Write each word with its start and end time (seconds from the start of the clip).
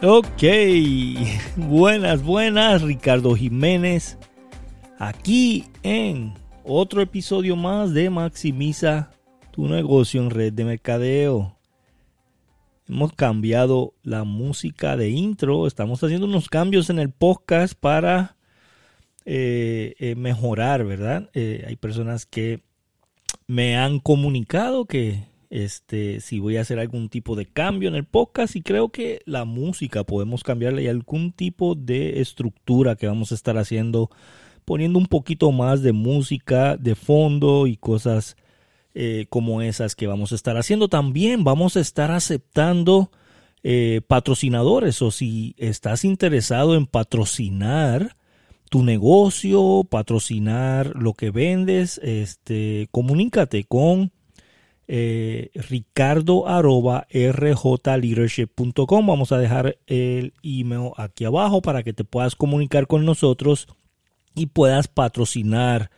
Ok, 0.00 0.44
buenas, 1.56 2.22
buenas, 2.22 2.82
Ricardo 2.82 3.34
Jiménez, 3.34 4.16
aquí 4.96 5.64
en 5.82 6.34
otro 6.62 7.02
episodio 7.02 7.56
más 7.56 7.92
de 7.92 8.08
Maximiza 8.08 9.10
tu 9.50 9.66
negocio 9.66 10.22
en 10.22 10.30
red 10.30 10.52
de 10.52 10.64
mercadeo. 10.64 11.56
Hemos 12.88 13.12
cambiado 13.14 13.92
la 14.04 14.22
música 14.22 14.96
de 14.96 15.10
intro, 15.10 15.66
estamos 15.66 16.00
haciendo 16.04 16.26
unos 16.26 16.48
cambios 16.48 16.90
en 16.90 17.00
el 17.00 17.10
podcast 17.10 17.74
para 17.74 18.36
eh, 19.24 19.96
eh, 19.98 20.14
mejorar, 20.14 20.84
¿verdad? 20.84 21.28
Eh, 21.34 21.64
hay 21.66 21.74
personas 21.74 22.24
que 22.24 22.62
me 23.48 23.76
han 23.76 23.98
comunicado 23.98 24.84
que 24.84 25.27
este, 25.50 26.20
si 26.20 26.38
voy 26.38 26.56
a 26.56 26.60
hacer 26.60 26.78
algún 26.78 27.08
tipo 27.08 27.34
de 27.34 27.46
cambio 27.46 27.88
en 27.88 27.94
el 27.94 28.04
podcast 28.04 28.54
y 28.56 28.62
creo 28.62 28.90
que 28.90 29.22
la 29.24 29.44
música 29.44 30.04
podemos 30.04 30.42
cambiarle 30.42 30.82
y 30.82 30.88
algún 30.88 31.32
tipo 31.32 31.74
de 31.74 32.20
estructura 32.20 32.96
que 32.96 33.06
vamos 33.06 33.32
a 33.32 33.34
estar 33.34 33.56
haciendo, 33.56 34.10
poniendo 34.64 34.98
un 34.98 35.06
poquito 35.06 35.50
más 35.52 35.82
de 35.82 35.92
música 35.92 36.76
de 36.76 36.94
fondo 36.94 37.66
y 37.66 37.76
cosas 37.76 38.36
eh, 38.94 39.26
como 39.30 39.62
esas 39.62 39.94
que 39.94 40.06
vamos 40.06 40.32
a 40.32 40.34
estar 40.34 40.56
haciendo. 40.56 40.88
También 40.88 41.44
vamos 41.44 41.76
a 41.76 41.80
estar 41.80 42.10
aceptando 42.10 43.10
eh, 43.62 44.02
patrocinadores 44.06 45.00
o 45.02 45.10
si 45.10 45.54
estás 45.56 46.04
interesado 46.04 46.76
en 46.76 46.86
patrocinar 46.86 48.16
tu 48.68 48.82
negocio, 48.82 49.86
patrocinar 49.88 50.94
lo 50.94 51.14
que 51.14 51.30
vendes, 51.30 51.98
este, 52.04 52.88
comunícate 52.90 53.64
con 53.64 54.12
eh, 54.90 55.50
ricardo 55.54 56.48
arroba 56.48 57.06
rjleadership.com. 57.12 59.06
Vamos 59.06 59.32
a 59.32 59.38
dejar 59.38 59.76
el 59.86 60.32
email 60.42 60.92
aquí 60.96 61.26
abajo 61.26 61.60
para 61.60 61.82
que 61.82 61.92
te 61.92 62.04
puedas 62.04 62.34
comunicar 62.34 62.86
con 62.86 63.04
nosotros 63.04 63.68
y 64.34 64.46
puedas 64.46 64.88
patrocinar 64.88 65.90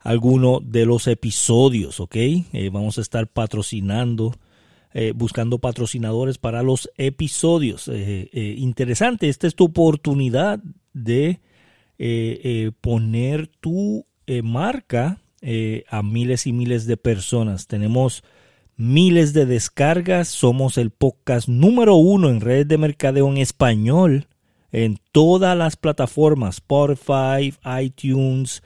alguno 0.00 0.58
de 0.60 0.86
los 0.86 1.06
episodios, 1.06 2.00
¿ok? 2.00 2.16
Eh, 2.16 2.70
vamos 2.72 2.98
a 2.98 3.02
estar 3.02 3.28
patrocinando, 3.28 4.34
eh, 4.92 5.12
buscando 5.14 5.60
patrocinadores 5.60 6.38
para 6.38 6.64
los 6.64 6.90
episodios. 6.96 7.88
interesante, 8.32 9.28
esta 9.28 9.46
es 9.46 9.54
tu 9.54 9.66
oportunidad 9.66 10.58
de 10.92 11.38
poner 12.80 13.46
tu 13.46 14.04
marca 14.42 15.21
eh, 15.42 15.84
a 15.88 16.02
miles 16.02 16.46
y 16.46 16.52
miles 16.52 16.86
de 16.86 16.96
personas. 16.96 17.66
Tenemos 17.66 18.24
miles 18.76 19.32
de 19.34 19.44
descargas. 19.44 20.28
Somos 20.28 20.78
el 20.78 20.90
podcast 20.90 21.48
número 21.48 21.96
uno 21.96 22.30
en 22.30 22.40
redes 22.40 22.68
de 22.68 22.78
mercadeo 22.78 23.28
en 23.28 23.36
español 23.36 24.28
en 24.72 24.98
todas 25.12 25.56
las 25.56 25.76
plataformas, 25.76 26.56
Spotify, 26.56 27.54
iTunes, 27.80 28.62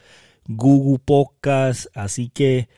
Google 0.46 1.00
Podcast. 1.04 1.86
Así 1.94 2.30
que 2.30 2.68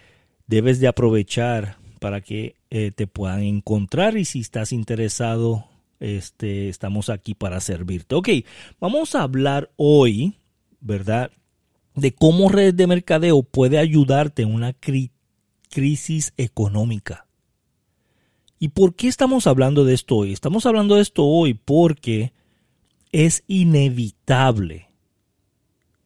debes 0.47 0.81
de 0.81 0.89
aprovechar 0.89 1.77
para 2.01 2.23
que 2.23 2.57
eh, 2.71 2.91
te 2.91 3.07
puedan 3.07 3.43
encontrar 3.43 4.17
y 4.17 4.25
si 4.25 4.41
estás 4.41 4.73
interesado, 4.73 5.67
este, 6.01 6.69
estamos 6.69 7.11
aquí 7.11 7.35
para 7.35 7.61
servirte. 7.61 8.15
Ok, 8.15 8.29
vamos 8.81 9.15
a 9.15 9.23
hablar 9.23 9.71
hoy, 9.77 10.35
¿verdad? 10.81 11.31
De 11.99 12.15
cómo 12.15 12.49
red 12.49 12.75
de 12.75 12.87
mercadeo 12.87 13.43
puede 13.43 13.79
ayudarte 13.79 14.43
en 14.43 14.55
una 14.55 14.75
crisis 15.69 16.33
económica. 16.37 17.27
¿Y 18.59 18.69
por 18.69 18.97
qué 18.97 19.09
estamos 19.09 19.47
hablando 19.47 19.85
de 19.85 19.95
esto 19.95 20.17
hoy? 20.17 20.33
Estamos 20.33 20.67
hablando 20.67 20.97
de 20.97 21.03
esto 21.03 21.25
hoy 21.25 21.55
porque 21.55 22.33
es 23.13 23.45
inevitable 23.47 24.89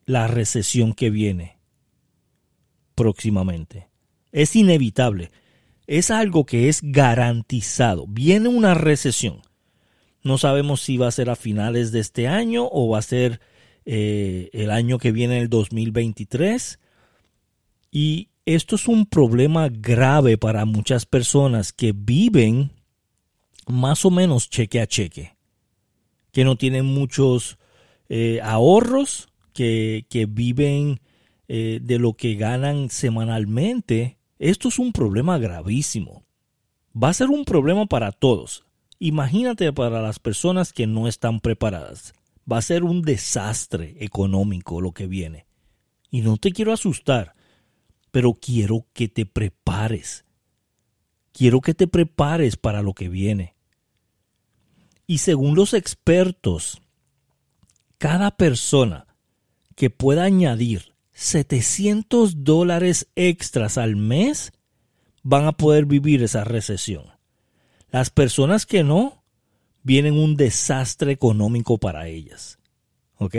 la 0.05 0.27
recesión 0.27 0.93
que 0.93 1.11
viene 1.11 1.59
próximamente. 2.95 3.89
Es 4.33 4.55
inevitable. 4.57 5.31
Es 5.87 6.11
algo 6.11 6.45
que 6.45 6.69
es 6.69 6.81
garantizado. 6.83 8.07
Viene 8.07 8.49
una 8.49 8.75
recesión. 8.75 9.43
No 10.23 10.39
sabemos 10.39 10.81
si 10.81 10.97
va 10.97 11.09
a 11.09 11.13
ser 11.13 11.31
a 11.31 11.37
finales 11.37 11.91
de 11.91 12.01
este 12.01 12.29
año 12.29 12.69
o 12.71 12.89
va 12.89 12.99
a 12.99 13.03
ser 13.03 13.41
eh, 13.85 14.51
el 14.53 14.71
año 14.71 14.99
que 14.99 15.13
viene, 15.13 15.39
el 15.39 15.49
2023. 15.49 16.79
Y 17.91 18.29
esto 18.47 18.77
es 18.77 18.89
un 18.89 19.07
problema 19.07 19.69
grave 19.69 20.39
para 20.39 20.65
muchas 20.65 21.07
personas 21.07 21.73
que 21.73 21.93
viven 21.95 22.71
más 23.67 24.05
o 24.05 24.11
menos 24.11 24.51
cheque 24.51 24.81
a 24.81 24.87
cheque, 24.87 25.37
que 26.33 26.45
no 26.45 26.57
tienen 26.57 26.87
muchos 26.87 27.59
eh, 28.09 28.41
ahorros, 28.43 29.29
que, 29.53 30.27
viven 30.29 31.01
eh, 31.49 31.79
de 31.83 31.99
lo 31.99 32.15
que 32.15 32.35
ganan 32.35 32.91
semanalmente. 32.91 34.19
Esto 34.39 34.69
es 34.69 34.79
un 34.79 34.93
problema 34.93 35.39
gravísimo. 35.39 36.25
Va 37.01 37.11
a 37.11 37.15
ser 37.15 37.29
un 37.29 37.45
problema 37.45 37.87
para 37.87 38.13
todos. 38.13 38.65
Imagínate 38.99 39.73
para 39.73 40.01
las 40.01 40.19
personas 40.19 40.73
que 40.73 40.87
no 40.87 41.07
están 41.09 41.41
preparadas. 41.41 42.15
Va 42.51 42.59
a 42.59 42.63
ser 42.63 42.85
un 42.85 43.03
desastre 43.03 43.97
económico 44.01 44.81
lo 44.81 44.93
que 44.93 45.07
viene. 45.07 45.47
Y 46.11 46.21
no 46.23 46.37
te 46.37 46.53
quiero 46.53 46.73
asustar, 46.73 47.35
pero 48.11 48.35
quiero 48.35 48.87
que 48.93 49.09
te 49.09 49.27
prepares. 49.27 50.25
Quiero 51.33 51.61
que 51.61 51.75
te 51.75 51.87
prepares 51.87 52.57
para 52.57 52.83
lo 52.83 52.93
que 52.95 53.09
viene. 53.09 53.55
Y 55.07 55.19
según 55.19 55.57
los 55.57 55.75
expertos, 55.75 56.83
cada 57.99 58.31
persona 58.33 59.07
que 59.75 59.91
pueda 59.91 60.25
añadir 60.25 60.95
700 61.13 62.45
dólares 62.45 63.09
extras 63.15 63.79
al 63.79 63.97
mes 63.97 64.53
van 65.23 65.47
a 65.47 65.53
poder 65.53 65.87
vivir 65.87 66.23
esa 66.23 66.45
recesión. 66.45 67.05
Las 67.91 68.11
personas 68.11 68.67
que 68.67 68.85
no, 68.85 69.22
viene 69.83 70.11
un 70.11 70.37
desastre 70.37 71.13
económico 71.13 71.79
para 71.79 72.09
ellas. 72.09 72.59
¿Ok? 73.19 73.37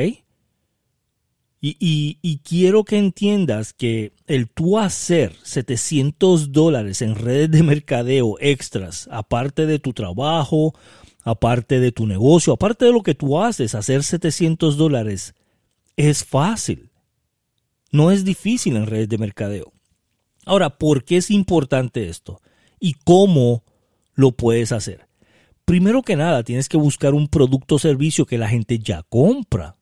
Y, 1.66 2.42
quiero 2.44 2.84
que 2.84 2.98
entiendas 2.98 3.72
que 3.72 4.12
el 4.28 4.50
tú 4.50 4.80
hacer 4.80 5.34
700 5.44 6.52
dólares 6.52 7.02
en 7.02 7.16
redes 7.16 7.52
de 7.52 7.64
mercadeo 7.64 8.36
extras, 8.42 9.08
aparte 9.10 9.66
de 9.66 9.80
tu 9.80 9.94
trabajo, 9.94 10.76
aparte 11.24 11.80
de 11.80 11.94
tu 11.94 12.06
negocio, 12.06 12.52
aparte 12.52 12.84
de 12.84 12.92
lo 12.92 13.02
que 13.02 13.16
tú 13.16 13.42
haces, 13.42 13.76
hacer 13.76 14.04
700 14.04 14.76
dólares 14.76 15.36
es 15.96 16.26
fácil. 16.26 16.90
No 17.92 18.12
es 18.12 18.26
difícil 18.26 18.76
en 18.76 18.86
redes 18.86 19.08
de 19.08 19.18
mercadeo. 19.18 19.72
Ahora, 20.46 20.78
¿por 20.78 21.06
qué 21.06 21.16
es 21.16 21.32
importante 21.32 22.10
esto? 22.10 22.42
¿Y 22.78 22.96
cómo 23.06 23.64
lo 24.16 24.34
puedes 24.34 24.74
hacer? 24.74 25.08
Primero 25.66 26.02
que 26.02 26.16
nada 26.16 26.44
tienes 26.44 26.70
que 26.70 26.78
buscar 26.78 27.14
un 27.14 27.28
producto 27.28 27.76
o 27.76 27.80
servicio 27.80 28.26
que 28.26 28.38
la 28.38 28.50
gente 28.50 28.80
ya 28.80 29.04
compra. 29.04 29.78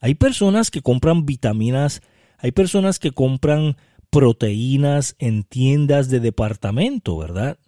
Hay 0.00 0.14
personas 0.14 0.70
que 0.70 0.82
compran 0.82 1.24
vitaminas, 1.26 2.02
hay 2.38 2.52
personas 2.52 2.98
que 2.98 3.12
compran 3.12 3.76
proteínas 4.10 5.14
en 5.18 5.44
tiendas 5.44 6.10
de 6.10 6.20
departamento, 6.20 7.16
¿verdad? 7.16 7.58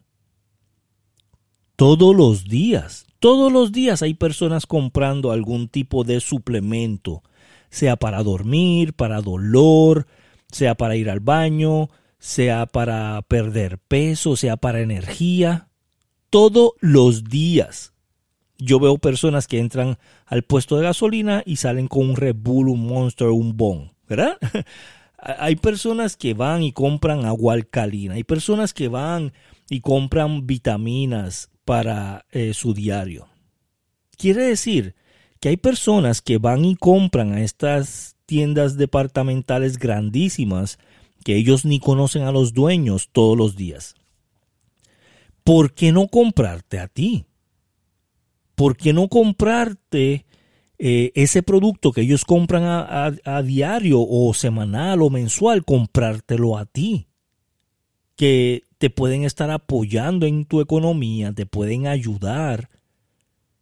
Todos 1.76 2.14
los 2.14 2.44
días, 2.44 3.06
todos 3.20 3.52
los 3.52 3.72
días 3.72 4.02
hay 4.02 4.14
personas 4.14 4.66
comprando 4.66 5.32
algún 5.32 5.68
tipo 5.68 6.04
de 6.04 6.20
suplemento, 6.20 7.22
sea 7.70 7.96
para 7.96 8.22
dormir, 8.22 8.94
para 8.94 9.20
dolor, 9.20 10.06
sea 10.50 10.74
para 10.74 10.96
ir 10.96 11.08
al 11.08 11.20
baño, 11.20 11.88
sea 12.18 12.66
para 12.66 13.22
perder 13.22 13.78
peso, 13.78 14.36
sea 14.36 14.56
para 14.56 14.80
energía 14.80 15.68
todos 16.34 16.72
los 16.80 17.22
días. 17.22 17.92
Yo 18.58 18.80
veo 18.80 18.98
personas 18.98 19.46
que 19.46 19.60
entran 19.60 19.98
al 20.26 20.42
puesto 20.42 20.76
de 20.76 20.82
gasolina 20.82 21.44
y 21.46 21.58
salen 21.58 21.86
con 21.86 22.10
un 22.10 22.16
Red 22.16 22.34
Bull, 22.40 22.70
un 22.70 22.88
Monster, 22.88 23.28
un 23.28 23.56
Bon, 23.56 23.92
¿verdad? 24.08 24.36
Hay 25.16 25.54
personas 25.54 26.16
que 26.16 26.34
van 26.34 26.64
y 26.64 26.72
compran 26.72 27.24
agua 27.24 27.54
alcalina, 27.54 28.14
hay 28.14 28.24
personas 28.24 28.74
que 28.74 28.88
van 28.88 29.32
y 29.70 29.80
compran 29.80 30.44
vitaminas 30.44 31.50
para 31.64 32.26
eh, 32.32 32.52
su 32.52 32.74
diario. 32.74 33.28
Quiere 34.18 34.42
decir 34.42 34.96
que 35.38 35.50
hay 35.50 35.56
personas 35.56 36.20
que 36.20 36.38
van 36.38 36.64
y 36.64 36.74
compran 36.74 37.32
a 37.32 37.42
estas 37.42 38.16
tiendas 38.26 38.76
departamentales 38.76 39.78
grandísimas 39.78 40.78
que 41.24 41.36
ellos 41.36 41.64
ni 41.64 41.78
conocen 41.78 42.24
a 42.24 42.32
los 42.32 42.52
dueños 42.52 43.08
todos 43.12 43.38
los 43.38 43.54
días. 43.54 43.94
¿Por 45.44 45.74
qué 45.74 45.92
no 45.92 46.08
comprarte 46.08 46.80
a 46.80 46.88
ti? 46.88 47.26
¿Por 48.54 48.76
qué 48.76 48.92
no 48.92 49.08
comprarte 49.08 50.26
eh, 50.78 51.12
ese 51.14 51.42
producto 51.42 51.92
que 51.92 52.00
ellos 52.00 52.24
compran 52.24 52.64
a, 52.64 53.42
diario 53.42 54.00
o 54.00 54.32
semanal 54.34 55.02
o 55.02 55.10
mensual, 55.10 55.64
comprártelo 55.64 56.56
a 56.56 56.66
ti? 56.66 57.06
Que 58.16 58.62
te 58.78 58.90
pueden 58.90 59.24
estar 59.24 59.50
apoyando 59.50 60.26
en 60.26 60.44
tu 60.44 60.60
economía, 60.60 61.32
te 61.32 61.46
pueden 61.46 61.86
ayudar 61.86 62.70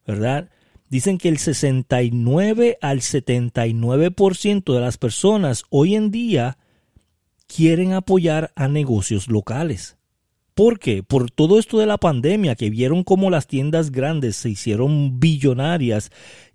¿verdad? 0.06 0.50
Dicen 0.88 1.18
que 1.18 1.28
el 1.28 1.38
69 1.38 2.78
al 2.80 3.00
79% 3.00 4.74
de 4.74 4.80
las 4.80 4.98
personas 4.98 5.64
hoy 5.70 5.94
en 5.94 6.10
día 6.10 6.58
quieren 7.46 7.92
apoyar 7.92 8.52
a 8.56 8.68
negocios 8.68 9.28
locales. 9.28 9.96
¿Por 10.54 10.78
qué? 10.78 11.02
Por 11.02 11.30
todo 11.30 11.58
esto 11.58 11.78
de 11.78 11.86
la 11.86 11.98
pandemia, 11.98 12.54
que 12.54 12.70
vieron 12.70 13.04
cómo 13.04 13.30
las 13.30 13.46
tiendas 13.46 13.90
grandes 13.90 14.36
se 14.36 14.50
hicieron 14.50 15.18
billonarias 15.18 16.10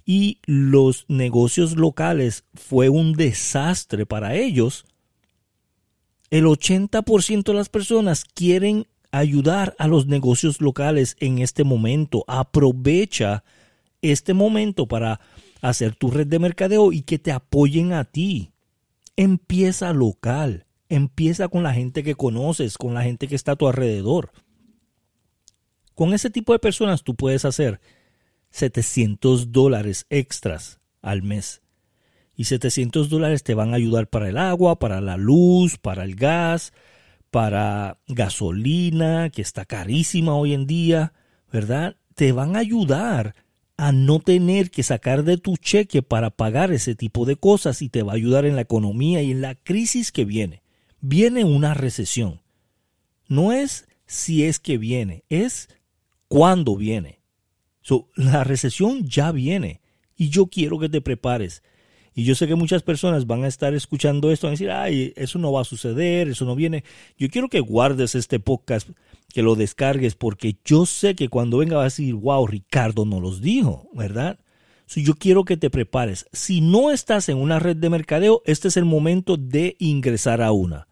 y 0.05 0.39
los 0.45 1.05
negocios 1.07 1.75
locales 1.75 2.45
fue 2.53 2.89
un 2.89 3.13
desastre 3.13 4.05
para 4.05 4.35
ellos. 4.35 4.85
El 6.29 6.45
80% 6.45 7.43
de 7.43 7.53
las 7.53 7.69
personas 7.69 8.23
quieren 8.23 8.85
ayudar 9.11 9.75
a 9.79 9.87
los 9.87 10.05
negocios 10.05 10.61
locales 10.61 11.15
en 11.19 11.39
este 11.39 11.63
momento. 11.63 12.23
Aprovecha 12.27 13.43
este 14.01 14.33
momento 14.33 14.87
para 14.87 15.19
hacer 15.61 15.95
tu 15.95 16.11
red 16.11 16.27
de 16.27 16.39
mercadeo 16.39 16.93
y 16.93 17.01
que 17.01 17.17
te 17.17 17.31
apoyen 17.31 17.93
a 17.93 18.03
ti. 18.03 18.51
Empieza 19.15 19.91
local, 19.93 20.66
empieza 20.89 21.47
con 21.47 21.63
la 21.63 21.73
gente 21.73 22.03
que 22.03 22.15
conoces, 22.15 22.77
con 22.77 22.93
la 22.93 23.03
gente 23.03 23.27
que 23.27 23.35
está 23.35 23.53
a 23.53 23.55
tu 23.55 23.67
alrededor. 23.67 24.31
Con 25.95 26.13
ese 26.13 26.29
tipo 26.29 26.53
de 26.53 26.59
personas 26.59 27.03
tú 27.03 27.15
puedes 27.15 27.45
hacer 27.45 27.79
700 28.51 29.51
dólares 29.51 30.05
extras 30.09 30.79
al 31.01 31.23
mes. 31.23 31.61
Y 32.35 32.45
700 32.45 33.09
dólares 33.09 33.43
te 33.43 33.55
van 33.55 33.73
a 33.73 33.77
ayudar 33.77 34.07
para 34.07 34.29
el 34.29 34.37
agua, 34.37 34.77
para 34.77 35.01
la 35.01 35.17
luz, 35.17 35.77
para 35.77 36.03
el 36.03 36.15
gas, 36.15 36.71
para 37.31 37.97
gasolina, 38.07 39.29
que 39.31 39.41
está 39.41 39.65
carísima 39.65 40.35
hoy 40.35 40.53
en 40.53 40.67
día, 40.67 41.13
¿verdad? 41.51 41.95
Te 42.13 42.31
van 42.31 42.55
a 42.55 42.59
ayudar 42.59 43.35
a 43.77 43.91
no 43.91 44.19
tener 44.19 44.71
que 44.71 44.83
sacar 44.83 45.23
de 45.23 45.37
tu 45.37 45.55
cheque 45.57 46.01
para 46.01 46.29
pagar 46.29 46.71
ese 46.71 46.95
tipo 46.95 47.25
de 47.25 47.35
cosas 47.35 47.81
y 47.81 47.89
te 47.89 48.03
va 48.03 48.13
a 48.13 48.15
ayudar 48.15 48.45
en 48.45 48.55
la 48.55 48.61
economía 48.61 49.21
y 49.21 49.31
en 49.31 49.41
la 49.41 49.55
crisis 49.55 50.11
que 50.11 50.25
viene. 50.25 50.61
Viene 50.99 51.43
una 51.43 51.73
recesión. 51.73 52.41
No 53.27 53.51
es 53.51 53.87
si 54.05 54.43
es 54.45 54.59
que 54.59 54.77
viene, 54.77 55.23
es 55.29 55.69
cuándo 56.27 56.75
viene. 56.75 57.19
la 58.15 58.43
recesión 58.43 59.07
ya 59.07 59.31
viene 59.31 59.81
y 60.15 60.29
yo 60.29 60.47
quiero 60.47 60.79
que 60.79 60.89
te 60.89 61.01
prepares. 61.01 61.63
Y 62.15 62.23
yo 62.23 62.33
sé 62.33 62.47
que 62.47 62.55
muchas 62.55 62.81
personas 62.81 63.27
van 63.27 63.43
a 63.43 63.47
estar 63.47 63.75
escuchando 63.75 64.31
esto 64.31 64.47
y 64.47 64.49
van 64.49 64.51
a 64.51 64.57
decir, 64.57 64.71
ay, 64.71 65.13
eso 65.15 65.37
no 65.37 65.51
va 65.51 65.61
a 65.61 65.65
suceder, 65.65 66.27
eso 66.27 66.45
no 66.45 66.55
viene. 66.55 66.83
Yo 67.15 67.29
quiero 67.29 67.47
que 67.47 67.59
guardes 67.59 68.15
este 68.15 68.39
podcast, 68.39 68.89
que 69.31 69.43
lo 69.43 69.55
descargues, 69.55 70.15
porque 70.15 70.57
yo 70.65 70.87
sé 70.87 71.13
que 71.13 71.29
cuando 71.29 71.59
venga 71.59 71.75
va 71.75 71.83
a 71.83 71.85
decir, 71.85 72.15
wow, 72.15 72.47
Ricardo 72.47 73.05
no 73.05 73.19
los 73.19 73.39
dijo, 73.39 73.87
¿verdad? 73.93 74.39
Yo 74.95 75.15
quiero 75.15 75.43
que 75.43 75.57
te 75.57 75.69
prepares. 75.69 76.27
Si 76.31 76.61
no 76.61 76.91
estás 76.91 77.29
en 77.29 77.37
una 77.37 77.59
red 77.59 77.75
de 77.75 77.89
mercadeo, 77.89 78.41
este 78.45 78.69
es 78.69 78.77
el 78.77 78.85
momento 78.85 79.37
de 79.37 79.75
ingresar 79.79 80.41
a 80.41 80.51
una. 80.51 80.87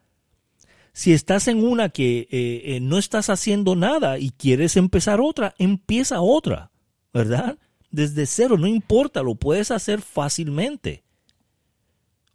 Si 0.94 1.14
estás 1.14 1.48
en 1.48 1.64
una 1.64 1.90
que 1.90 2.28
eh, 2.32 2.62
eh, 2.66 2.80
no 2.82 2.98
estás 2.98 3.30
haciendo 3.30 3.76
nada 3.76 4.18
y 4.18 4.30
quieres 4.32 4.78
empezar 4.78 5.20
otra, 5.20 5.54
empieza 5.58 6.22
otra, 6.22 6.72
¿verdad? 7.14 7.58
Desde 7.92 8.26
cero, 8.26 8.58
no 8.58 8.68
importa, 8.68 9.24
lo 9.24 9.36
puedes 9.36 9.72
hacer 9.72 10.02
fácilmente. 10.02 11.04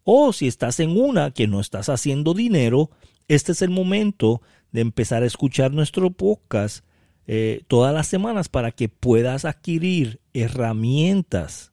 O 0.05 0.33
si 0.33 0.47
estás 0.47 0.81
en 0.81 0.99
una 0.99 1.31
que 1.31 1.47
no 1.47 1.61
estás 1.61 1.89
haciendo 1.89 2.35
dinero, 2.35 2.91
este 3.29 3.53
es 3.53 3.63
el 3.63 3.71
momento 3.71 4.43
de 4.73 4.81
empezar 4.81 5.23
a 5.23 5.27
escuchar 5.27 5.73
nuestro 5.73 6.11
podcast 6.11 6.85
eh, 7.33 7.63
todas 7.69 7.95
las 7.95 8.09
semanas 8.09 8.49
para 8.49 8.73
que 8.73 8.89
puedas 8.89 9.45
adquirir 9.45 10.21
herramientas, 10.33 11.73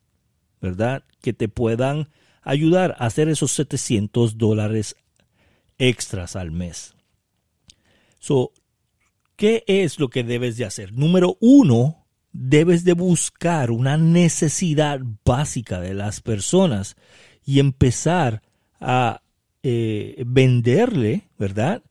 ¿verdad? 0.61 1.03
Que 1.21 1.33
te 1.33 1.47
puedan 1.49 2.09
ayudar 2.43 2.95
a 2.99 3.07
hacer 3.07 3.27
esos 3.27 3.53
700 3.53 4.37
dólares 4.37 4.95
extras 5.79 6.35
al 6.35 6.51
mes. 6.51 6.93
So, 8.19 8.51
¿Qué 9.37 9.63
es 9.67 9.99
lo 9.99 10.09
que 10.09 10.23
debes 10.23 10.57
de 10.57 10.65
hacer? 10.65 10.93
Número 10.93 11.37
uno, 11.39 12.07
debes 12.33 12.83
de 12.83 12.93
buscar 12.93 13.69
una 13.69 13.95
necesidad 13.95 14.99
básica 15.23 15.79
de 15.79 15.93
las 15.93 16.21
personas 16.21 16.97
y 17.45 17.59
empezar 17.59 18.41
a 18.79 19.21
eh, 19.61 20.23
venderle, 20.25 21.29
¿verdad? 21.37 21.83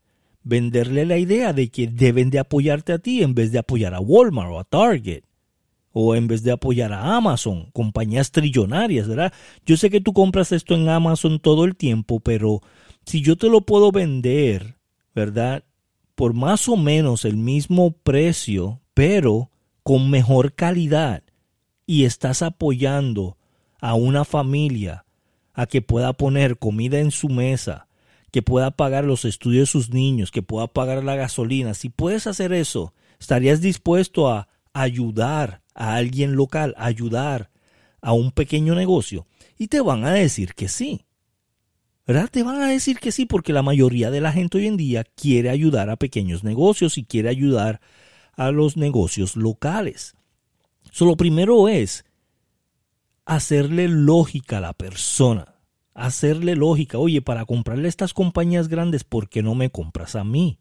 Venderle 0.48 1.06
la 1.06 1.18
idea 1.18 1.52
de 1.52 1.70
que 1.70 1.88
deben 1.88 2.30
de 2.30 2.38
apoyarte 2.38 2.92
a 2.92 3.00
ti 3.00 3.20
en 3.20 3.34
vez 3.34 3.50
de 3.50 3.58
apoyar 3.58 3.94
a 3.94 4.00
Walmart 4.00 4.52
o 4.52 4.60
a 4.60 4.64
Target 4.64 5.24
o 5.98 6.14
en 6.14 6.28
vez 6.28 6.44
de 6.44 6.52
apoyar 6.52 6.92
a 6.92 7.16
Amazon, 7.16 7.70
compañías 7.72 8.30
trillonarias, 8.30 9.08
¿verdad? 9.08 9.32
Yo 9.64 9.76
sé 9.76 9.90
que 9.90 10.00
tú 10.00 10.12
compras 10.12 10.52
esto 10.52 10.76
en 10.76 10.88
Amazon 10.88 11.40
todo 11.40 11.64
el 11.64 11.74
tiempo, 11.74 12.20
pero 12.20 12.60
si 13.06 13.22
yo 13.22 13.34
te 13.34 13.48
lo 13.48 13.62
puedo 13.62 13.90
vender, 13.90 14.76
¿verdad? 15.14 15.64
Por 16.14 16.32
más 16.32 16.68
o 16.68 16.76
menos 16.76 17.24
el 17.24 17.36
mismo 17.38 17.92
precio, 17.92 18.82
pero 18.94 19.50
con 19.82 20.10
mejor 20.10 20.52
calidad, 20.52 21.22
y 21.86 22.04
estás 22.04 22.42
apoyando 22.42 23.36
a 23.80 23.94
una 23.94 24.24
familia 24.24 25.06
a 25.54 25.66
que 25.66 25.80
pueda 25.82 26.12
poner 26.12 26.58
comida 26.58 27.00
en 27.00 27.10
su 27.10 27.30
mesa, 27.30 27.88
que 28.32 28.42
pueda 28.42 28.70
pagar 28.70 29.04
los 29.04 29.24
estudios 29.24 29.68
de 29.68 29.72
sus 29.72 29.90
niños, 29.90 30.30
que 30.30 30.42
pueda 30.42 30.66
pagar 30.66 31.04
la 31.04 31.16
gasolina, 31.16 31.74
si 31.74 31.88
puedes 31.88 32.26
hacer 32.26 32.52
eso, 32.52 32.92
estarías 33.18 33.60
dispuesto 33.60 34.28
a 34.28 34.48
ayudar 34.72 35.62
a 35.74 35.94
alguien 35.94 36.36
local, 36.36 36.74
ayudar 36.76 37.50
a 38.00 38.12
un 38.12 38.30
pequeño 38.30 38.74
negocio, 38.74 39.26
y 39.58 39.68
te 39.68 39.80
van 39.80 40.04
a 40.04 40.12
decir 40.12 40.54
que 40.54 40.68
sí. 40.68 41.02
¿Verdad? 42.06 42.28
Te 42.30 42.44
van 42.44 42.62
a 42.62 42.68
decir 42.68 43.00
que 43.00 43.10
sí 43.10 43.26
porque 43.26 43.52
la 43.52 43.62
mayoría 43.62 44.12
de 44.12 44.20
la 44.20 44.30
gente 44.30 44.58
hoy 44.58 44.68
en 44.68 44.76
día 44.76 45.02
quiere 45.02 45.50
ayudar 45.50 45.90
a 45.90 45.96
pequeños 45.96 46.44
negocios 46.44 46.98
y 46.98 47.04
quiere 47.04 47.28
ayudar 47.28 47.80
a 48.36 48.52
los 48.52 48.76
negocios 48.76 49.34
locales. 49.34 50.14
So, 50.92 51.04
lo 51.04 51.16
primero 51.16 51.68
es 51.68 52.04
hacerle 53.24 53.88
lógica 53.88 54.58
a 54.58 54.60
la 54.60 54.72
persona. 54.72 55.55
Hacerle 55.96 56.56
lógica. 56.56 56.98
Oye, 56.98 57.22
para 57.22 57.46
comprarle 57.46 57.86
a 57.86 57.88
estas 57.88 58.12
compañías 58.12 58.68
grandes, 58.68 59.02
¿por 59.02 59.30
qué 59.30 59.42
no 59.42 59.54
me 59.54 59.70
compras 59.70 60.14
a 60.14 60.24
mí? 60.24 60.58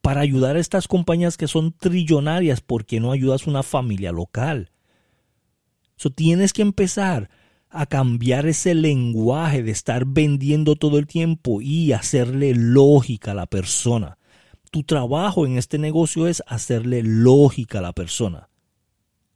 Para 0.00 0.20
ayudar 0.20 0.54
a 0.54 0.60
estas 0.60 0.86
compañías 0.86 1.36
que 1.36 1.48
son 1.48 1.72
trillonarias, 1.72 2.60
¿por 2.60 2.86
qué 2.86 3.00
no 3.00 3.10
ayudas 3.10 3.44
a 3.44 3.50
una 3.50 3.64
familia 3.64 4.12
local? 4.12 4.70
So, 5.96 6.10
tienes 6.10 6.52
que 6.52 6.62
empezar 6.62 7.28
a 7.70 7.86
cambiar 7.86 8.46
ese 8.46 8.74
lenguaje 8.74 9.64
de 9.64 9.72
estar 9.72 10.04
vendiendo 10.06 10.76
todo 10.76 10.98
el 10.98 11.08
tiempo 11.08 11.60
y 11.60 11.92
hacerle 11.92 12.54
lógica 12.54 13.32
a 13.32 13.34
la 13.34 13.46
persona. 13.46 14.16
Tu 14.70 14.84
trabajo 14.84 15.44
en 15.44 15.58
este 15.58 15.76
negocio 15.78 16.28
es 16.28 16.40
hacerle 16.46 17.02
lógica 17.02 17.80
a 17.80 17.82
la 17.82 17.92
persona. 17.92 18.48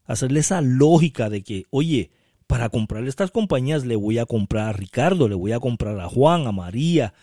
Hacerle 0.04 0.38
esa 0.38 0.61
lógica 0.61 1.30
de 1.30 1.42
que, 1.42 1.64
oye, 1.71 2.12
para 2.46 2.68
comprarle 2.68 3.08
estas 3.08 3.30
compañías 3.30 3.84
le 3.84 3.96
voy 3.96 4.18
a 4.18 4.26
comprar 4.26 4.68
a 4.68 4.72
Ricardo, 4.72 5.28
le 5.28 5.34
voy 5.34 5.52
a 5.52 5.60
comprar 5.60 5.98
a 6.00 6.08
Juan, 6.08 6.46
a 6.46 6.52
María, 6.52 7.14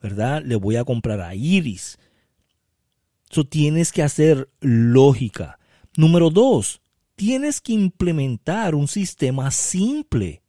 ¿verdad? 0.00 0.42
Le 0.44 0.56
voy 0.56 0.76
a 0.76 0.84
comprar 0.84 1.20
a 1.20 1.34
Iris. 1.34 1.98
Eso 3.30 3.44
tienes 3.44 3.92
que 3.92 4.02
hacer 4.02 4.48
lógica. 4.60 5.58
Número 5.96 6.30
dos, 6.30 6.80
tienes 7.16 7.60
que 7.60 7.72
implementar 7.72 8.74
un 8.74 8.88
sistema 8.88 9.50
simple. 9.50 10.42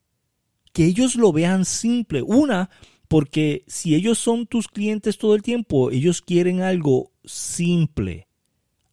Que 0.72 0.86
ellos 0.86 1.16
lo 1.16 1.34
vean 1.34 1.66
simple. 1.66 2.22
Una, 2.22 2.70
porque 3.08 3.64
si 3.68 3.96
ellos 3.96 4.20
son 4.20 4.46
tus 4.46 4.68
clientes 4.68 5.18
todo 5.18 5.36
el 5.36 5.42
tiempo, 5.42 5.90
ellos 5.90 6.22
quieren 6.22 6.62
algo 6.62 7.12
simple. 7.26 8.28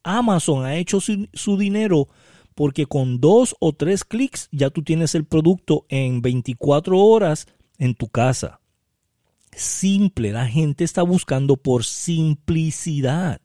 Amazon 0.03 0.65
ha 0.65 0.75
hecho 0.75 0.99
su, 0.99 1.27
su 1.33 1.57
dinero 1.57 2.09
porque 2.57 2.87
con 2.87 3.21
dos 3.21 3.55
o 3.59 3.71
tres 3.71 4.03
clics 4.03 4.49
ya 4.51 4.71
tú 4.71 4.81
tienes 4.81 5.13
el 5.13 5.25
producto 5.25 5.85
en 5.89 6.23
24 6.23 6.97
horas 6.97 7.45
en 7.77 7.93
tu 7.93 8.09
casa. 8.09 8.61
Simple, 9.51 10.31
la 10.31 10.47
gente 10.47 10.83
está 10.83 11.03
buscando 11.03 11.57
por 11.57 11.83
simplicidad. 11.85 13.41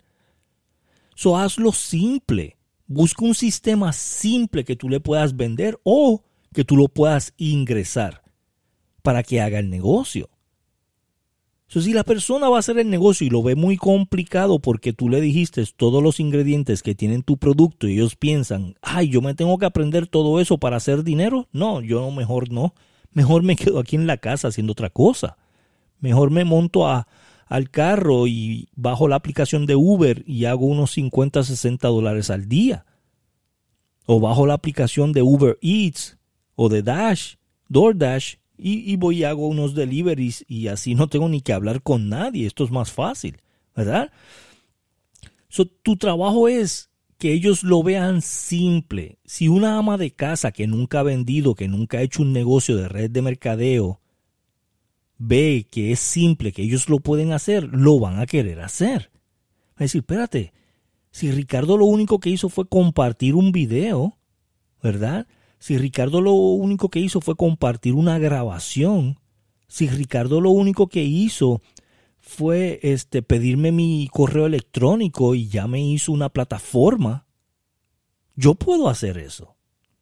So 1.14 1.36
hazlo 1.36 1.72
simple. 1.72 2.56
Busca 2.86 3.26
un 3.26 3.34
sistema 3.34 3.92
simple 3.92 4.64
que 4.64 4.76
tú 4.76 4.88
le 4.88 4.98
puedas 4.98 5.36
vender 5.36 5.78
o 5.84 6.24
que 6.54 6.64
tú 6.64 6.78
lo 6.78 6.88
puedas 6.88 7.34
ingresar 7.36 8.22
para 9.02 9.22
que 9.22 9.42
haga 9.42 9.58
el 9.58 9.68
negocio 9.68 10.30
si 11.80 11.94
la 11.94 12.04
persona 12.04 12.50
va 12.50 12.56
a 12.56 12.58
hacer 12.58 12.78
el 12.78 12.90
negocio 12.90 13.26
y 13.26 13.30
lo 13.30 13.42
ve 13.42 13.54
muy 13.54 13.78
complicado 13.78 14.58
porque 14.58 14.92
tú 14.92 15.08
le 15.08 15.22
dijiste 15.22 15.64
todos 15.74 16.02
los 16.02 16.20
ingredientes 16.20 16.82
que 16.82 16.94
tienen 16.94 17.22
tu 17.22 17.38
producto 17.38 17.88
y 17.88 17.94
ellos 17.94 18.14
piensan, 18.14 18.74
ay, 18.82 19.08
yo 19.08 19.22
me 19.22 19.34
tengo 19.34 19.56
que 19.56 19.64
aprender 19.64 20.06
todo 20.06 20.38
eso 20.38 20.58
para 20.58 20.76
hacer 20.76 21.02
dinero. 21.02 21.48
No, 21.50 21.80
yo 21.80 22.10
mejor 22.10 22.50
no. 22.50 22.74
Mejor 23.12 23.42
me 23.42 23.56
quedo 23.56 23.78
aquí 23.78 23.96
en 23.96 24.06
la 24.06 24.18
casa 24.18 24.48
haciendo 24.48 24.72
otra 24.72 24.90
cosa. 24.90 25.38
Mejor 25.98 26.30
me 26.30 26.44
monto 26.44 26.86
a, 26.86 27.08
al 27.46 27.70
carro 27.70 28.26
y 28.26 28.68
bajo 28.74 29.08
la 29.08 29.16
aplicación 29.16 29.64
de 29.64 29.76
Uber 29.76 30.24
y 30.26 30.44
hago 30.44 30.66
unos 30.66 30.90
50, 30.92 31.42
60 31.42 31.88
dólares 31.88 32.28
al 32.28 32.48
día. 32.48 32.84
o 34.04 34.20
bajo 34.20 34.46
la 34.46 34.54
aplicación 34.54 35.12
de 35.12 35.22
Uber 35.22 35.58
Eats 35.62 36.18
o 36.54 36.68
de 36.68 36.82
Dash, 36.82 37.36
DoorDash 37.68 38.41
y, 38.62 38.96
voy 38.96 39.18
y 39.18 39.24
hago 39.24 39.48
unos 39.48 39.74
deliveries 39.74 40.44
y 40.46 40.68
así 40.68 40.94
no 40.94 41.08
tengo 41.08 41.28
ni 41.28 41.40
que 41.40 41.52
hablar 41.52 41.82
con 41.82 42.08
nadie. 42.08 42.46
Esto 42.46 42.64
es 42.64 42.70
más 42.70 42.92
fácil, 42.92 43.38
¿verdad? 43.74 44.10
tu 45.82 45.96
trabajo 45.96 46.48
es 46.48 46.90
que 47.18 47.32
ellos 47.32 47.62
lo 47.62 47.82
vean 47.82 48.22
simple. 48.22 49.18
Si 49.24 49.48
una 49.48 49.78
ama 49.78 49.98
de 49.98 50.12
casa 50.12 50.50
que 50.50 50.66
nunca 50.66 51.00
ha 51.00 51.02
vendido, 51.02 51.54
que 51.54 51.68
nunca 51.68 51.98
ha 51.98 52.02
hecho 52.02 52.22
un 52.22 52.32
negocio 52.32 52.76
de 52.76 52.88
red 52.88 53.10
de 53.10 53.22
mercadeo, 53.22 54.00
ve 55.18 55.68
que 55.70 55.92
es 55.92 56.00
simple, 56.00 56.52
que 56.52 56.62
ellos 56.62 56.88
lo 56.88 56.98
pueden 56.98 57.32
hacer, 57.32 57.64
lo 57.64 58.00
van 58.00 58.18
a 58.18 58.26
querer 58.26 58.60
hacer. 58.60 59.10
A 59.76 59.84
decir, 59.84 60.00
espérate, 60.00 60.52
si 61.10 61.30
Ricardo 61.30 61.76
lo 61.76 61.84
único 61.84 62.18
que 62.18 62.30
hizo 62.30 62.48
fue 62.48 62.66
compartir 62.66 63.34
un 63.34 63.52
video, 63.52 64.18
¿verdad? 64.82 65.26
Si 65.62 65.78
Ricardo 65.78 66.20
lo 66.20 66.32
único 66.32 66.88
que 66.88 66.98
hizo 66.98 67.20
fue 67.20 67.36
compartir 67.36 67.94
una 67.94 68.18
grabación, 68.18 69.20
si 69.68 69.88
Ricardo 69.88 70.40
lo 70.40 70.50
único 70.50 70.88
que 70.88 71.04
hizo 71.04 71.62
fue 72.18 72.80
este 72.82 73.22
pedirme 73.22 73.70
mi 73.70 74.08
correo 74.10 74.46
electrónico 74.46 75.36
y 75.36 75.46
ya 75.46 75.68
me 75.68 75.80
hizo 75.80 76.10
una 76.10 76.30
plataforma, 76.30 77.26
yo 78.34 78.56
puedo 78.56 78.88
hacer 78.88 79.18
eso. 79.18 79.54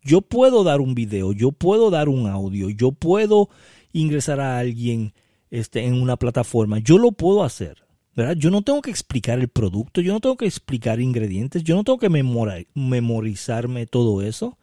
Yo 0.02 0.23
puedo 0.23 0.64
dar 0.64 0.81
un 0.81 0.95
video, 0.95 1.35
yo 1.35 1.52
puedo 1.52 1.90
dar 1.90 2.09
un 2.09 2.26
audio, 2.26 2.71
yo 2.71 2.93
puedo 2.93 3.50
ingresar 3.93 4.40
a 4.40 4.59
alguien 4.59 5.12
este, 5.50 5.85
en 5.85 6.00
una 6.00 6.17
plataforma. 6.17 6.79
Yo 6.79 6.97
lo 6.97 7.12
puedo 7.12 7.45
hacer. 7.45 7.85
¿verdad? 8.17 8.35
Yo 8.35 8.50
no 8.50 8.62
tengo 8.62 8.81
que 8.81 8.90
explicar 8.90 9.38
el 9.38 9.49
producto, 9.49 10.00
yo 10.00 10.14
no 10.14 10.21
tengo 10.21 10.38
que 10.38 10.47
explicar 10.47 11.02
ingredientes, 11.02 11.62
yo 11.64 11.76
no 11.76 11.85
tengo 11.85 11.99
que 11.99 12.09
memorizarme 12.09 13.85
todo 13.87 14.23
eso. 14.23 14.57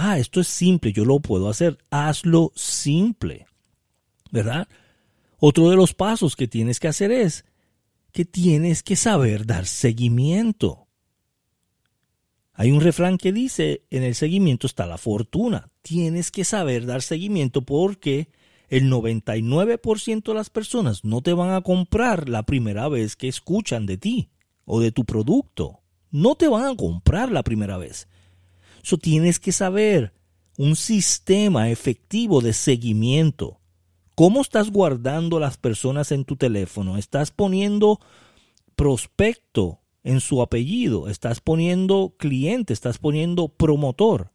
Ah, 0.00 0.16
esto 0.16 0.40
es 0.40 0.46
simple, 0.46 0.92
yo 0.92 1.04
lo 1.04 1.18
puedo 1.18 1.48
hacer. 1.48 1.76
Hazlo 1.90 2.52
simple. 2.54 3.46
¿Verdad? 4.30 4.68
Otro 5.38 5.70
de 5.70 5.74
los 5.74 5.92
pasos 5.92 6.36
que 6.36 6.46
tienes 6.46 6.78
que 6.78 6.86
hacer 6.86 7.10
es 7.10 7.44
que 8.12 8.24
tienes 8.24 8.84
que 8.84 8.94
saber 8.94 9.44
dar 9.44 9.66
seguimiento. 9.66 10.86
Hay 12.52 12.70
un 12.70 12.80
refrán 12.80 13.18
que 13.18 13.32
dice, 13.32 13.82
en 13.90 14.04
el 14.04 14.14
seguimiento 14.14 14.68
está 14.68 14.86
la 14.86 14.98
fortuna. 14.98 15.68
Tienes 15.82 16.30
que 16.30 16.44
saber 16.44 16.86
dar 16.86 17.02
seguimiento 17.02 17.62
porque 17.62 18.28
el 18.68 18.88
99% 18.92 20.22
de 20.22 20.34
las 20.34 20.48
personas 20.48 21.04
no 21.04 21.22
te 21.22 21.32
van 21.32 21.50
a 21.50 21.62
comprar 21.62 22.28
la 22.28 22.44
primera 22.44 22.88
vez 22.88 23.16
que 23.16 23.26
escuchan 23.26 23.84
de 23.84 23.96
ti 23.96 24.30
o 24.64 24.78
de 24.78 24.92
tu 24.92 25.04
producto. 25.04 25.80
No 26.12 26.36
te 26.36 26.46
van 26.46 26.66
a 26.66 26.76
comprar 26.76 27.32
la 27.32 27.42
primera 27.42 27.78
vez. 27.78 28.06
Eso 28.82 28.98
tienes 28.98 29.38
que 29.38 29.52
saber 29.52 30.12
un 30.56 30.76
sistema 30.76 31.70
efectivo 31.70 32.40
de 32.40 32.52
seguimiento. 32.52 33.60
¿Cómo 34.14 34.40
estás 34.40 34.70
guardando 34.70 35.38
las 35.38 35.56
personas 35.56 36.10
en 36.10 36.24
tu 36.24 36.36
teléfono? 36.36 36.96
¿Estás 36.96 37.30
poniendo 37.30 38.00
prospecto 38.74 39.80
en 40.02 40.20
su 40.20 40.42
apellido? 40.42 41.08
¿Estás 41.08 41.40
poniendo 41.40 42.14
cliente? 42.18 42.72
¿Estás 42.72 42.98
poniendo 42.98 43.48
promotor? 43.48 44.32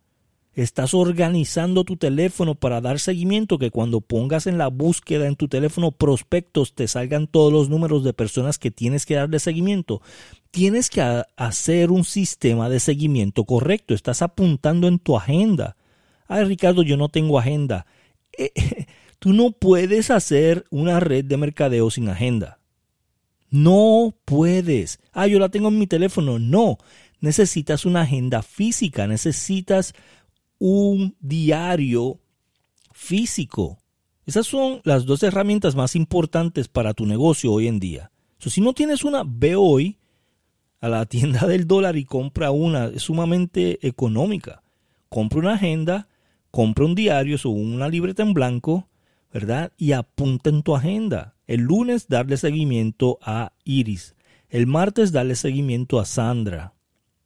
Estás 0.55 0.93
organizando 0.93 1.83
tu 1.83 1.97
teléfono 1.97 2.53
para 2.53 2.79
dar 2.79 2.99
seguimiento 2.99 3.57
que 3.57 3.71
cuando 3.71 4.01
pongas 4.01 4.45
en 4.45 4.59
la 4.59 4.67
búsqueda 4.67 5.27
en 5.27 5.35
tu 5.35 5.47
teléfono 5.47 5.91
prospectos 5.91 6.75
te 6.75 6.87
salgan 6.87 7.25
todos 7.25 7.51
los 7.51 7.69
números 7.69 8.03
de 8.03 8.13
personas 8.13 8.59
que 8.59 8.69
tienes 8.69 9.07
que 9.07 9.15
darle 9.15 9.39
seguimiento. 9.39 10.03
Tienes 10.51 10.91
que 10.91 11.23
hacer 11.35 11.89
un 11.89 12.03
sistema 12.03 12.69
de 12.69 12.79
seguimiento 12.79 13.45
correcto. 13.45 13.95
Estás 13.95 14.21
apuntando 14.21 14.87
en 14.87 14.99
tu 14.99 15.17
agenda. 15.17 15.75
Ay, 16.27 16.43
Ricardo, 16.45 16.83
yo 16.83 16.97
no 16.97 17.09
tengo 17.09 17.39
agenda. 17.39 17.87
Eh, 18.37 18.51
tú 19.17 19.33
no 19.33 19.53
puedes 19.53 20.11
hacer 20.11 20.65
una 20.69 20.99
red 20.99 21.25
de 21.25 21.37
mercadeo 21.37 21.89
sin 21.89 22.09
agenda. 22.09 22.59
No 23.49 24.15
puedes. 24.25 24.99
Ah, 25.13 25.25
yo 25.25 25.39
la 25.39 25.49
tengo 25.49 25.69
en 25.69 25.79
mi 25.79 25.87
teléfono. 25.87 26.37
No. 26.37 26.77
Necesitas 27.21 27.85
una 27.85 28.01
agenda 28.01 28.43
física. 28.43 29.07
Necesitas 29.07 29.95
un 30.65 31.17
diario 31.19 32.21
físico. 32.93 33.79
Esas 34.25 34.47
son 34.47 34.79
las 34.85 35.05
dos 35.05 35.21
herramientas 35.21 35.75
más 35.75 35.93
importantes 35.93 36.69
para 36.69 36.93
tu 36.93 37.05
negocio 37.05 37.51
hoy 37.51 37.67
en 37.67 37.81
día. 37.81 38.11
si 38.39 38.61
no 38.61 38.71
tienes 38.71 39.03
una, 39.03 39.23
ve 39.25 39.57
hoy 39.57 39.97
a 40.79 40.87
la 40.87 41.05
tienda 41.05 41.47
del 41.47 41.67
dólar 41.67 41.97
y 41.97 42.05
compra 42.05 42.51
una. 42.51 42.85
Es 42.85 43.01
sumamente 43.01 43.85
económica. 43.85 44.63
Compra 45.09 45.39
una 45.39 45.55
agenda, 45.55 46.07
compra 46.49 46.85
un 46.85 46.95
diario 46.95 47.35
o 47.43 47.49
una 47.49 47.89
libreta 47.89 48.23
en 48.23 48.33
blanco, 48.33 48.87
¿verdad? 49.33 49.73
Y 49.77 49.91
apunta 49.91 50.49
en 50.49 50.63
tu 50.63 50.77
agenda. 50.77 51.35
El 51.45 51.63
lunes 51.63 52.07
darle 52.07 52.37
seguimiento 52.37 53.19
a 53.21 53.51
Iris. 53.65 54.15
El 54.47 54.67
martes 54.67 55.11
darle 55.11 55.35
seguimiento 55.35 55.99
a 55.99 56.05
Sandra. 56.05 56.73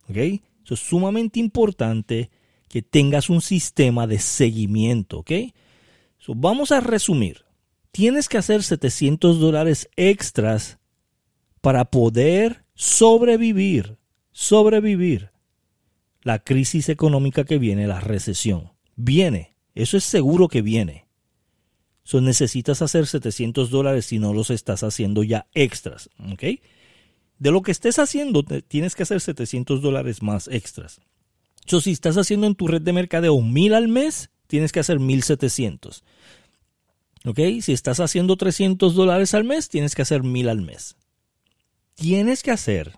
¿Ok? 0.09 0.17
Eso 0.17 0.73
es 0.73 0.79
sumamente 0.79 1.39
importante 1.39 2.31
que 2.67 2.81
tengas 2.81 3.29
un 3.29 3.41
sistema 3.41 4.07
de 4.07 4.19
seguimiento, 4.19 5.19
¿ok? 5.19 5.31
vamos 6.35 6.71
a 6.71 6.81
resumir. 6.81 7.45
Tienes 7.91 8.27
que 8.27 8.37
hacer 8.37 8.63
700 8.63 9.39
dólares 9.39 9.89
extras 9.95 10.77
para 11.61 11.85
poder 11.85 12.65
sobrevivir, 12.75 13.97
sobrevivir 14.31 15.31
la 16.21 16.39
crisis 16.39 16.89
económica 16.89 17.45
que 17.45 17.57
viene, 17.57 17.87
la 17.87 18.01
recesión. 18.01 18.73
Viene, 18.95 19.55
eso 19.73 19.95
es 19.95 20.03
seguro 20.03 20.49
que 20.49 20.61
viene. 20.61 21.07
So, 22.03 22.21
necesitas 22.21 22.81
hacer 22.81 23.07
700 23.07 23.69
dólares 23.69 24.05
si 24.05 24.19
no 24.19 24.33
los 24.33 24.49
estás 24.49 24.83
haciendo 24.83 25.23
ya 25.23 25.47
extras, 25.53 26.09
¿ok? 26.31 26.43
De 27.39 27.51
lo 27.51 27.61
que 27.61 27.71
estés 27.71 27.99
haciendo, 27.99 28.43
tienes 28.43 28.95
que 28.95 29.03
hacer 29.03 29.21
700 29.21 29.81
dólares 29.81 30.21
más 30.21 30.47
extras 30.47 31.01
si 31.67 31.91
estás 31.91 32.17
haciendo 32.17 32.47
en 32.47 32.55
tu 32.55 32.67
red 32.67 32.81
de 32.81 32.93
mercadeo 32.93 33.41
mil 33.41 33.73
al 33.73 33.87
mes, 33.87 34.29
tienes 34.47 34.71
que 34.71 34.79
hacer 34.79 34.99
1700. 34.99 36.03
¿Ok? 37.25 37.39
Si 37.61 37.73
estás 37.73 37.99
haciendo 37.99 38.37
300 38.37 38.95
dólares 38.95 39.33
al 39.33 39.43
mes, 39.43 39.69
tienes 39.69 39.95
que 39.95 40.01
hacer 40.01 40.23
mil 40.23 40.49
al 40.49 40.61
mes. 40.61 40.95
Tienes 41.95 42.43
que 42.43 42.51
hacer 42.51 42.93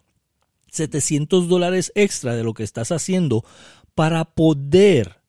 700 0.72 1.48
dólares 1.48 1.92
extra 1.96 2.36
de 2.36 2.44
lo 2.44 2.54
que 2.54 2.64
estás 2.64 2.92
haciendo 2.92 3.44
para 3.96 4.26
poder 4.26 5.22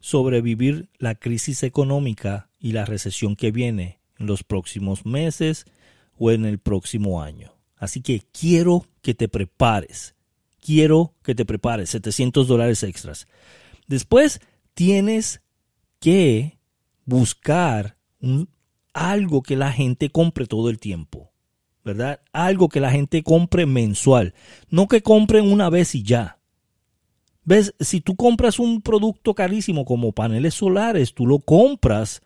sobrevivir 0.00 0.90
la 0.98 1.14
crisis 1.14 1.62
económica 1.62 2.50
y 2.60 2.72
la 2.72 2.84
recesión 2.84 3.34
que 3.34 3.50
viene 3.50 4.00
en 4.18 4.26
los 4.26 4.44
próximos 4.44 5.06
meses 5.06 5.64
o 6.18 6.30
en 6.30 6.44
el 6.44 6.58
próximo 6.58 7.22
año. 7.22 7.54
Así 7.76 8.02
que 8.02 8.22
quiero 8.32 8.84
que 9.00 9.14
te 9.14 9.28
prepares 9.28 10.14
quiero 10.60 11.14
que 11.22 11.34
te 11.34 11.44
prepares 11.44 11.90
700 11.90 12.48
dólares 12.48 12.82
extras. 12.82 13.26
Después 13.86 14.40
tienes 14.74 15.42
que 16.00 16.58
buscar 17.04 17.96
algo 18.92 19.42
que 19.42 19.56
la 19.56 19.72
gente 19.72 20.10
compre 20.10 20.46
todo 20.46 20.70
el 20.70 20.78
tiempo, 20.78 21.32
¿verdad? 21.84 22.20
Algo 22.32 22.68
que 22.68 22.80
la 22.80 22.90
gente 22.90 23.22
compre 23.22 23.66
mensual, 23.66 24.34
no 24.68 24.88
que 24.88 25.02
compren 25.02 25.50
una 25.50 25.70
vez 25.70 25.94
y 25.94 26.02
ya. 26.02 26.38
¿Ves? 27.44 27.74
Si 27.80 28.02
tú 28.02 28.14
compras 28.14 28.58
un 28.58 28.82
producto 28.82 29.34
carísimo 29.34 29.86
como 29.86 30.12
paneles 30.12 30.52
solares, 30.52 31.14
tú 31.14 31.26
lo 31.26 31.38
compras, 31.38 32.20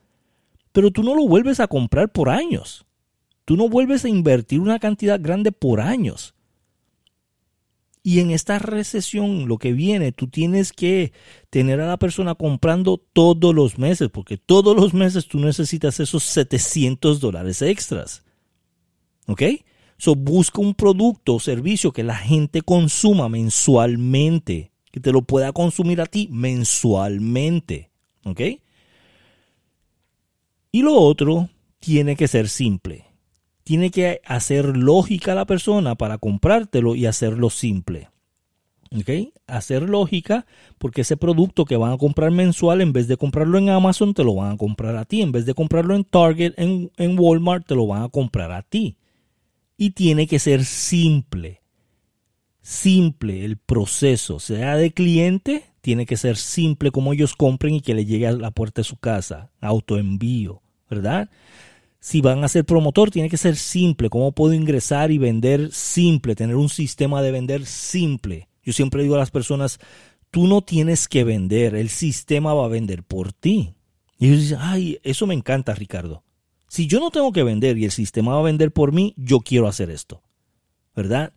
pero 0.72 0.90
tú 0.90 1.04
no 1.04 1.14
lo 1.14 1.28
vuelves 1.28 1.60
a 1.60 1.68
comprar 1.68 2.10
por 2.10 2.28
años. 2.28 2.86
Tú 3.44 3.56
no 3.56 3.68
vuelves 3.68 4.04
a 4.04 4.08
invertir 4.08 4.58
una 4.58 4.78
cantidad 4.80 5.20
grande 5.20 5.52
por 5.52 5.80
años. 5.80 6.34
Y 8.04 8.18
en 8.18 8.32
esta 8.32 8.58
recesión, 8.58 9.46
lo 9.46 9.58
que 9.58 9.72
viene, 9.72 10.10
tú 10.10 10.26
tienes 10.26 10.72
que 10.72 11.12
tener 11.50 11.80
a 11.80 11.86
la 11.86 11.98
persona 11.98 12.34
comprando 12.34 12.98
todos 12.98 13.54
los 13.54 13.78
meses, 13.78 14.08
porque 14.08 14.36
todos 14.36 14.74
los 14.74 14.92
meses 14.92 15.28
tú 15.28 15.38
necesitas 15.38 16.00
esos 16.00 16.24
700 16.24 17.20
dólares 17.20 17.62
extras. 17.62 18.24
¿Ok? 19.26 19.42
So, 19.98 20.16
busca 20.16 20.60
un 20.60 20.74
producto 20.74 21.36
o 21.36 21.40
servicio 21.40 21.92
que 21.92 22.02
la 22.02 22.16
gente 22.16 22.62
consuma 22.62 23.28
mensualmente, 23.28 24.72
que 24.90 24.98
te 24.98 25.12
lo 25.12 25.22
pueda 25.22 25.52
consumir 25.52 26.00
a 26.00 26.06
ti 26.06 26.28
mensualmente. 26.32 27.92
¿Ok? 28.24 28.40
Y 30.72 30.82
lo 30.82 30.94
otro 30.94 31.50
tiene 31.78 32.16
que 32.16 32.26
ser 32.26 32.48
simple 32.48 33.11
tiene 33.64 33.90
que 33.90 34.20
hacer 34.24 34.76
lógica 34.76 35.34
la 35.34 35.46
persona 35.46 35.94
para 35.94 36.18
comprártelo 36.18 36.94
y 36.94 37.06
hacerlo 37.06 37.50
simple. 37.50 38.08
¿Ok? 38.94 39.32
Hacer 39.46 39.88
lógica 39.88 40.44
porque 40.78 41.00
ese 41.00 41.16
producto 41.16 41.64
que 41.64 41.76
van 41.76 41.92
a 41.92 41.98
comprar 41.98 42.30
mensual, 42.30 42.80
en 42.82 42.92
vez 42.92 43.08
de 43.08 43.16
comprarlo 43.16 43.56
en 43.58 43.70
Amazon, 43.70 44.12
te 44.12 44.24
lo 44.24 44.34
van 44.34 44.52
a 44.52 44.56
comprar 44.56 44.96
a 44.96 45.04
ti. 45.04 45.22
En 45.22 45.32
vez 45.32 45.46
de 45.46 45.54
comprarlo 45.54 45.94
en 45.94 46.04
Target, 46.04 46.52
en, 46.58 46.90
en 46.96 47.18
Walmart, 47.18 47.66
te 47.66 47.74
lo 47.74 47.86
van 47.86 48.02
a 48.02 48.08
comprar 48.08 48.52
a 48.52 48.62
ti. 48.62 48.96
Y 49.78 49.90
tiene 49.90 50.26
que 50.26 50.38
ser 50.38 50.64
simple. 50.64 51.62
Simple 52.60 53.44
el 53.44 53.56
proceso, 53.56 54.38
sea 54.38 54.76
de 54.76 54.92
cliente, 54.92 55.64
tiene 55.80 56.06
que 56.06 56.16
ser 56.16 56.36
simple 56.36 56.92
como 56.92 57.12
ellos 57.12 57.34
compren 57.34 57.74
y 57.74 57.80
que 57.80 57.94
le 57.94 58.04
llegue 58.04 58.28
a 58.28 58.32
la 58.32 58.52
puerta 58.52 58.82
de 58.82 58.84
su 58.84 58.96
casa, 58.96 59.50
autoenvío, 59.60 60.62
¿verdad? 60.88 61.28
Si 62.02 62.20
van 62.20 62.42
a 62.42 62.48
ser 62.48 62.64
promotor, 62.64 63.12
tiene 63.12 63.30
que 63.30 63.36
ser 63.36 63.54
simple. 63.54 64.10
¿Cómo 64.10 64.32
puedo 64.32 64.54
ingresar 64.54 65.12
y 65.12 65.18
vender 65.18 65.70
simple? 65.70 66.34
Tener 66.34 66.56
un 66.56 66.68
sistema 66.68 67.22
de 67.22 67.30
vender 67.30 67.64
simple. 67.64 68.48
Yo 68.64 68.72
siempre 68.72 69.04
digo 69.04 69.14
a 69.14 69.18
las 69.18 69.30
personas, 69.30 69.78
tú 70.32 70.48
no 70.48 70.62
tienes 70.62 71.06
que 71.06 71.22
vender, 71.22 71.76
el 71.76 71.90
sistema 71.90 72.54
va 72.54 72.64
a 72.64 72.68
vender 72.68 73.04
por 73.04 73.32
ti. 73.32 73.76
Y 74.18 74.26
ellos 74.26 74.40
dicen, 74.40 74.58
ay, 74.60 74.98
eso 75.04 75.28
me 75.28 75.34
encanta, 75.34 75.76
Ricardo. 75.76 76.24
Si 76.66 76.88
yo 76.88 76.98
no 76.98 77.12
tengo 77.12 77.30
que 77.30 77.44
vender 77.44 77.78
y 77.78 77.84
el 77.84 77.92
sistema 77.92 78.32
va 78.32 78.40
a 78.40 78.50
vender 78.50 78.72
por 78.72 78.90
mí, 78.90 79.14
yo 79.16 79.38
quiero 79.38 79.68
hacer 79.68 79.88
esto. 79.88 80.22
¿Verdad? 80.96 81.32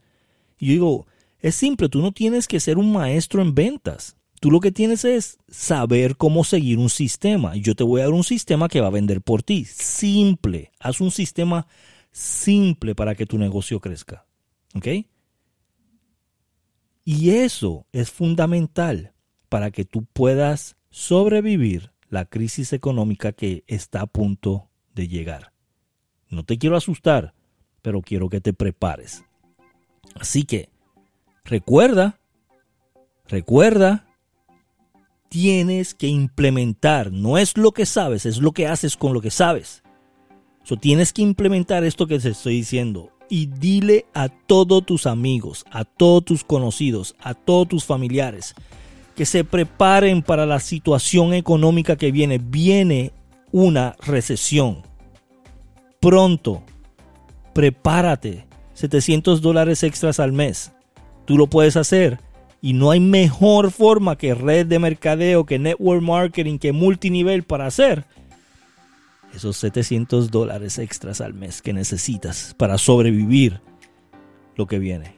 Y 0.57 0.65
yo 0.65 0.72
digo, 0.72 1.07
es 1.41 1.53
simple, 1.53 1.89
tú 1.89 2.01
no 2.01 2.12
tienes 2.12 2.48
que 2.48 2.60
ser 2.60 2.79
un 2.79 2.91
maestro 2.91 3.43
en 3.43 3.53
ventas. 3.53 4.17
Tú 4.45 4.51
lo 4.51 4.59
que 4.59 4.71
tienes 4.71 5.05
es 5.05 5.39
saber 5.47 6.17
cómo 6.17 6.43
seguir 6.43 6.77
un 6.77 6.91
sistema. 6.91 7.55
Yo 7.55 7.73
te 7.73 7.83
voy 7.83 8.01
a 8.01 8.03
dar 8.03 8.13
un 8.13 8.23
sistema 8.23 8.67
que 8.67 8.79
va 8.79 8.85
a 8.85 8.91
vender 8.91 9.23
por 9.23 9.41
ti. 9.41 9.65
Simple. 9.65 10.71
Haz 10.79 11.01
un 11.01 11.09
sistema 11.09 11.65
simple 12.11 12.93
para 12.93 13.15
que 13.15 13.25
tu 13.25 13.39
negocio 13.39 13.79
crezca. 13.79 14.27
¿Ok? 14.75 14.87
Y 17.05 17.31
eso 17.31 17.87
es 17.91 18.11
fundamental 18.11 19.13
para 19.49 19.71
que 19.71 19.83
tú 19.83 20.05
puedas 20.05 20.75
sobrevivir 20.91 21.93
la 22.09 22.25
crisis 22.25 22.71
económica 22.71 23.31
que 23.31 23.63
está 23.65 24.01
a 24.01 24.05
punto 24.05 24.69
de 24.93 25.07
llegar. 25.07 25.53
No 26.29 26.45
te 26.45 26.59
quiero 26.59 26.77
asustar, 26.77 27.33
pero 27.81 28.03
quiero 28.03 28.29
que 28.29 28.41
te 28.41 28.53
prepares. 28.53 29.23
Así 30.13 30.43
que, 30.43 30.69
recuerda, 31.45 32.19
recuerda, 33.27 34.04
tienes 35.29 35.94
que 35.94 36.08
implementar. 36.08 37.12
No 37.12 37.38
es 37.38 37.58
lo 37.58 37.72
que 37.72 37.86
sabes, 37.86 38.25
es 38.25 38.38
lo 38.38 38.51
que 38.51 38.67
haces 38.67 38.98
con 38.98 39.13
lo 39.13 39.22
que 39.22 39.32
sabes. 39.32 39.84
So, 40.63 40.77
tienes 40.77 41.13
que 41.13 41.22
implementar 41.22 41.84
esto 41.84 42.08
que 42.08 42.20
te 42.20 42.29
estoy 42.29 42.55
diciendo 42.55 43.12
y 43.29 43.48
dile 43.48 44.05
a 44.13 44.29
todos 44.29 44.86
tus 44.86 45.05
amigos, 45.05 45.65
a 45.72 45.86
todos 45.86 46.25
tus 46.25 46.44
conocidos, 46.44 47.15
a 47.20 47.34
todos 47.34 47.67
tus 47.67 47.86
familiares 47.86 48.55
que 49.15 49.25
se 49.25 49.44
preparen 49.44 50.22
para 50.22 50.46
la 50.46 50.60
situación 50.60 51.34
económica 51.34 51.96
que 51.96 52.12
viene. 52.12 52.38
Viene 52.38 53.13
una 53.51 53.96
recesión. 54.05 54.84
Pronto, 56.00 56.63
prepárate. 57.53 58.46
700 58.74 59.41
dólares 59.41 59.84
extras 59.84 60.20
al 60.20 60.34
mes. 60.34 60.74
Tú 61.25 61.38
lo 61.38 61.48
puedes 61.48 61.77
hacer. 61.77 62.20
Y 62.62 62.74
no 62.74 62.91
hay 62.91 63.00
mejor 63.00 63.71
forma 63.71 64.17
que 64.17 64.33
red 64.33 64.65
de 64.65 64.79
mercadeo, 64.79 65.45
que 65.45 65.59
network 65.59 66.01
marketing, 66.01 66.57
que 66.57 66.71
multinivel 66.71 67.43
para 67.43 67.67
hacer 67.67 68.05
esos 69.35 69.57
700 69.57 70.31
dólares 70.31 70.79
extras 70.79 71.21
al 71.21 71.33
mes 71.33 71.62
que 71.62 71.74
necesitas 71.74 72.55
para 72.57 72.77
sobrevivir 72.77 73.62
lo 74.55 74.65
que 74.65 74.79
viene. 74.79 75.15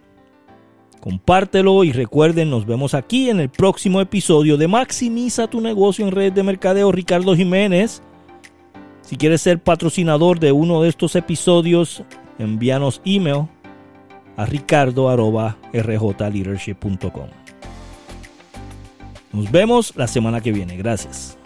Compártelo 1.00 1.84
y 1.84 1.92
recuerden, 1.92 2.50
nos 2.50 2.66
vemos 2.66 2.94
aquí 2.94 3.30
en 3.30 3.40
el 3.40 3.50
próximo 3.50 4.02
episodio 4.02 4.58
de 4.58 4.68
Maximiza 4.68 5.48
tu 5.48 5.62
negocio 5.62 6.06
en 6.06 6.12
red 6.12 6.34
de 6.34 6.44
mercadeo 6.44 6.92
Ricardo 6.92 7.36
Jiménez. 7.36 8.02
Si 9.02 9.16
quieres 9.16 9.42
ser 9.42 9.60
patrocinador 9.60 10.40
de 10.40 10.52
uno 10.52 10.82
de 10.82 10.90
estos 10.90 11.16
episodios, 11.16 12.04
envíanos 12.40 13.02
email 13.06 13.48
a 14.38 14.46
ricardo.rjleadership.com. 14.46 17.28
Nos 19.34 19.52
vemos 19.52 19.94
la 19.96 20.08
semana 20.08 20.40
que 20.40 20.54
viene. 20.54 20.78
Gracias. 20.78 21.38